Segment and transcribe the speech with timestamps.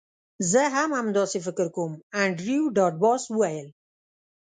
[0.51, 1.91] زه هم همداسې فکر کوم
[2.21, 3.67] انډریو ډاټ باس وویل